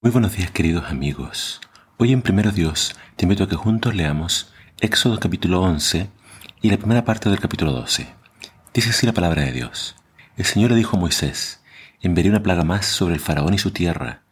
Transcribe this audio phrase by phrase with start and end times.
[0.00, 1.60] Muy buenos días queridos amigos.
[1.96, 6.08] Hoy en Primero Dios te invito a que juntos leamos Éxodo capítulo 11
[6.62, 8.06] y la primera parte del capítulo 12.
[8.72, 9.96] Dice así la palabra de Dios.
[10.36, 11.64] El Señor le dijo a Moisés,
[12.00, 14.22] enviaré una plaga más sobre el faraón y su tierra,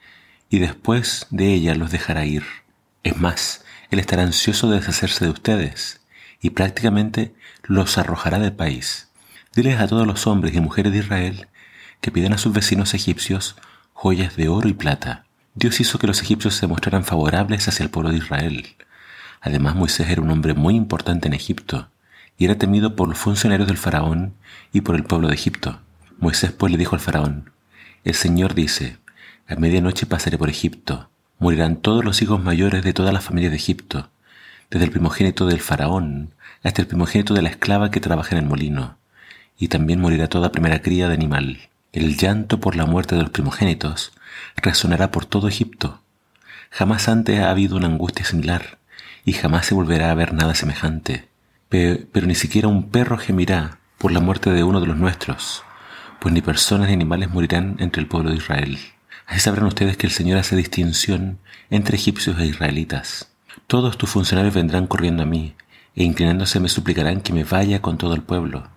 [0.50, 2.44] y después de ella los dejará ir.
[3.02, 6.00] Es más, él estará ansioso de deshacerse de ustedes,
[6.40, 9.10] y prácticamente los arrojará del país.
[9.52, 11.48] Diles a todos los hombres y mujeres de Israel
[12.00, 13.56] que pidan a sus vecinos egipcios
[13.94, 15.25] joyas de oro y plata
[15.58, 18.66] Dios hizo que los egipcios se mostraran favorables hacia el pueblo de Israel.
[19.40, 21.88] Además, Moisés era un hombre muy importante en Egipto
[22.36, 24.34] y era temido por los funcionarios del faraón
[24.74, 25.80] y por el pueblo de Egipto.
[26.18, 27.52] Moisés pues le dijo al faraón,
[28.04, 28.98] El Señor dice,
[29.48, 33.56] a medianoche pasaré por Egipto, morirán todos los hijos mayores de todas las familias de
[33.56, 34.10] Egipto,
[34.68, 38.48] desde el primogénito del faraón hasta el primogénito de la esclava que trabaja en el
[38.48, 38.98] molino,
[39.58, 41.70] y también morirá toda primera cría de animal.
[41.96, 44.12] El llanto por la muerte de los primogénitos
[44.56, 46.02] resonará por todo Egipto.
[46.70, 48.76] Jamás antes ha habido una angustia similar,
[49.24, 51.26] y jamás se volverá a ver nada semejante.
[51.70, 55.62] Pero, ni siquiera un perro gemirá por la muerte de uno de los nuestros,
[56.20, 58.78] pues ni personas ni animales morirán entre el pueblo de Israel.
[59.26, 61.38] Así sabrán ustedes que el Señor hace distinción
[61.70, 63.30] entre egipcios e israelitas.
[63.66, 65.54] Todos tus funcionarios vendrán corriendo a mí,
[65.94, 68.68] e inclinándose me suplicarán que me vaya con todo el pueblo.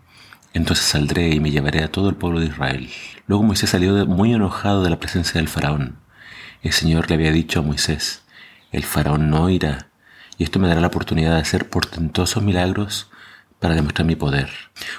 [0.53, 2.89] Entonces saldré y me llevaré a todo el pueblo de Israel.
[3.27, 5.97] Luego Moisés salió muy enojado de la presencia del faraón.
[6.61, 8.23] El Señor le había dicho a Moisés,
[8.71, 9.87] el faraón no irá,
[10.37, 13.09] y esto me dará la oportunidad de hacer portentosos milagros
[13.59, 14.49] para demostrar mi poder.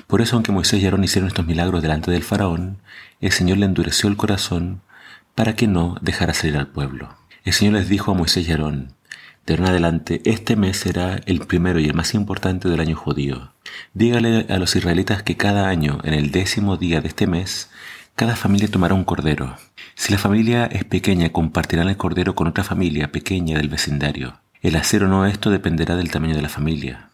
[0.07, 2.79] Por eso, aunque Moisés y Aarón hicieron estos milagros delante del faraón,
[3.21, 4.83] el Señor le endureció el corazón
[5.35, 7.17] para que no dejara salir al pueblo.
[7.45, 8.95] El Señor les dijo a Moisés y Aarón,
[9.47, 13.53] de en adelante, este mes será el primero y el más importante del año judío.
[13.95, 17.71] Dígale a los israelitas que cada año, en el décimo día de este mes,
[18.17, 19.57] cada familia tomará un cordero.
[19.95, 24.41] Si la familia es pequeña, compartirán el cordero con otra familia pequeña del vecindario.
[24.63, 27.09] El hacer o no esto dependerá del tamaño de la familia.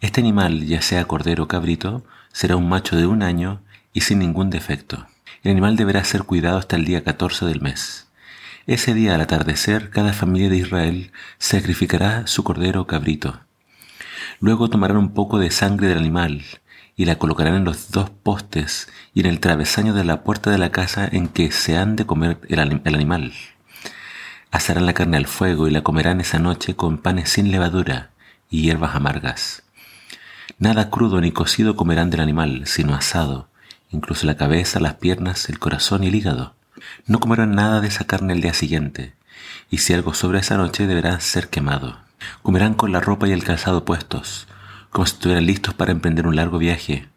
[0.00, 3.60] Este animal, ya sea cordero o cabrito, será un macho de un año
[3.92, 5.06] y sin ningún defecto.
[5.42, 8.08] El animal deberá ser cuidado hasta el día 14 del mes.
[8.66, 13.40] Ese día al atardecer cada familia de Israel sacrificará su cordero o cabrito.
[14.40, 16.42] Luego tomarán un poco de sangre del animal
[16.96, 20.56] y la colocarán en los dos postes y en el travesaño de la puerta de
[20.56, 23.34] la casa en que se han de comer el, animal.
[24.50, 28.12] Asarán la carne al fuego y la comerán esa noche con panes sin levadura
[28.48, 29.62] y hierbas amargas.
[30.58, 33.48] Nada crudo ni cocido comerán del animal, sino asado,
[33.90, 36.54] incluso la cabeza, las piernas, el corazón y el hígado.
[37.06, 39.12] No comerán nada de esa carne el día siguiente,
[39.70, 42.09] y si algo sobra esa noche deberá ser quemado.
[42.42, 44.48] Comerán con la ropa y el calzado puestos,
[44.90, 47.08] como si estuvieran listos para emprender un largo viaje,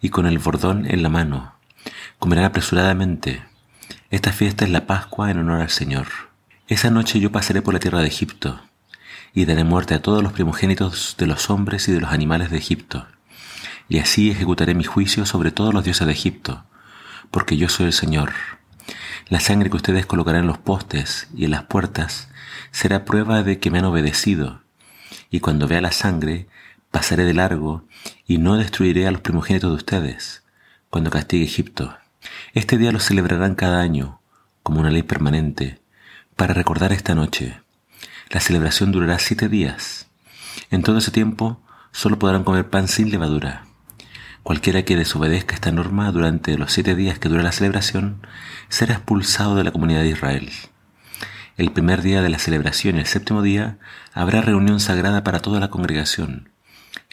[0.00, 1.54] y con el bordón en la mano.
[2.18, 3.42] Comerán apresuradamente.
[4.10, 6.08] Esta fiesta es la Pascua en honor al Señor.
[6.68, 8.60] Esa noche yo pasaré por la tierra de Egipto,
[9.34, 12.58] y daré muerte a todos los primogénitos de los hombres y de los animales de
[12.58, 13.06] Egipto,
[13.88, 16.64] y así ejecutaré mi juicio sobre todos los dioses de Egipto,
[17.30, 18.32] porque yo soy el Señor.
[19.32, 22.28] La sangre que ustedes colocarán en los postes y en las puertas
[22.70, 24.60] será prueba de que me han obedecido,
[25.30, 26.48] y cuando vea la sangre,
[26.90, 27.86] pasaré de largo
[28.26, 30.42] y no destruiré a los primogénitos de ustedes,
[30.90, 31.96] cuando castigue Egipto.
[32.52, 34.20] Este día lo celebrarán cada año,
[34.62, 35.80] como una ley permanente,
[36.36, 37.58] para recordar esta noche.
[38.28, 40.08] La celebración durará siete días.
[40.70, 41.58] En todo ese tiempo
[41.90, 43.64] solo podrán comer pan sin levadura.
[44.42, 48.26] Cualquiera que desobedezca esta norma durante los siete días que dura la celebración
[48.68, 50.50] será expulsado de la comunidad de Israel.
[51.56, 53.78] El primer día de la celebración y el séptimo día
[54.12, 56.48] habrá reunión sagrada para toda la congregación,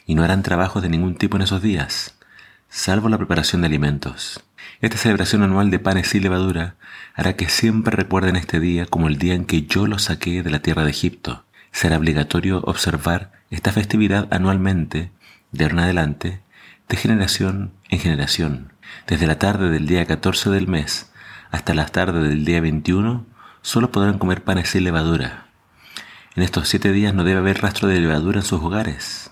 [0.07, 2.15] y no harán trabajos de ningún tipo en esos días,
[2.67, 4.43] salvo la preparación de alimentos.
[4.81, 6.77] Esta celebración anual de panes sin levadura
[7.13, 10.49] hará que siempre recuerden este día como el día en que yo los saqué de
[10.49, 11.45] la tierra de Egipto.
[11.71, 15.11] Será obligatorio observar esta festividad anualmente,
[15.51, 16.41] de ahora en adelante,
[16.89, 18.73] de generación en generación.
[19.07, 21.11] Desde la tarde del día 14 del mes
[21.51, 23.25] hasta la tarde del día 21,
[23.61, 25.45] solo podrán comer panes sin levadura.
[26.35, 29.31] En estos siete días no debe haber rastro de levadura en sus hogares.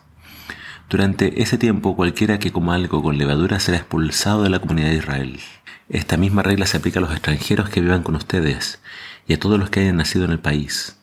[0.90, 4.98] Durante ese tiempo cualquiera que coma algo con levadura será expulsado de la comunidad de
[4.98, 5.40] Israel.
[5.90, 8.82] Esta misma regla se aplica a los extranjeros que vivan con ustedes
[9.28, 10.98] y a todos los que hayan nacido en el país.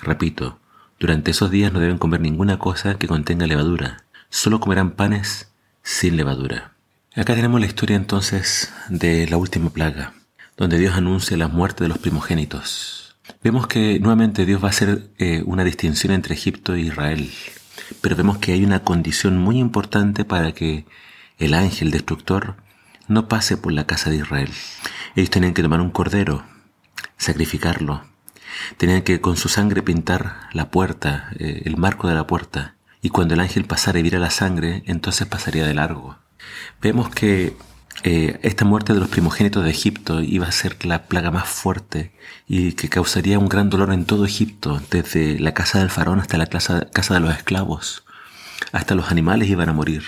[0.00, 0.60] Repito,
[1.00, 4.04] durante esos días no deben comer ninguna cosa que contenga levadura.
[4.30, 5.48] Solo comerán panes
[5.88, 6.74] sin levadura.
[7.16, 10.12] Acá tenemos la historia entonces de la última plaga,
[10.54, 13.16] donde Dios anuncia la muerte de los primogénitos.
[13.42, 17.32] Vemos que nuevamente Dios va a hacer eh, una distinción entre Egipto e Israel,
[18.02, 20.84] pero vemos que hay una condición muy importante para que
[21.38, 22.56] el ángel destructor
[23.08, 24.50] no pase por la casa de Israel.
[25.16, 26.44] Ellos tenían que tomar un cordero,
[27.16, 28.04] sacrificarlo,
[28.76, 33.10] Tenían que con su sangre pintar la puerta, eh, el marco de la puerta, y
[33.10, 36.16] cuando el ángel pasara y viera la sangre, entonces pasaría de largo.
[36.80, 37.56] Vemos que
[38.04, 42.12] eh, esta muerte de los primogénitos de Egipto iba a ser la plaga más fuerte
[42.46, 46.38] y que causaría un gran dolor en todo Egipto, desde la casa del faraón hasta
[46.38, 48.04] la casa, de los esclavos.
[48.72, 50.04] Hasta los animales iban a morir.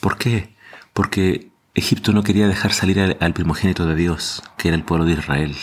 [0.00, 0.54] ¿Por qué?
[0.92, 5.06] Porque Egipto no quería dejar salir al, al primogénito de Dios, que era el pueblo
[5.06, 5.56] de Israel.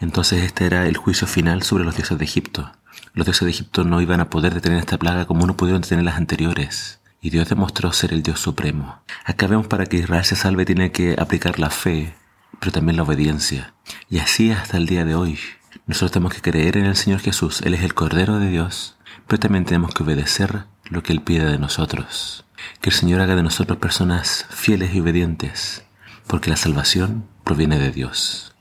[0.00, 2.72] Entonces este era el juicio final sobre los dioses de Egipto.
[3.14, 6.04] Los dioses de Egipto no iban a poder detener esta plaga como no pudieron detener
[6.04, 9.02] las anteriores y Dios demostró ser el Dios supremo.
[9.24, 12.14] Acá vemos para que Israel se salve tiene que aplicar la fe,
[12.58, 13.74] pero también la obediencia.
[14.08, 15.38] Y así hasta el día de hoy.
[15.86, 18.96] Nosotros tenemos que creer en el Señor Jesús, Él es el Cordero de Dios,
[19.26, 22.44] pero también tenemos que obedecer lo que Él pide de nosotros.
[22.80, 25.84] Que el Señor haga de nosotros personas fieles y obedientes,
[26.26, 28.54] porque la salvación proviene de Dios.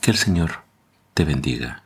[0.00, 0.64] Que el Señor
[1.14, 1.84] te bendiga.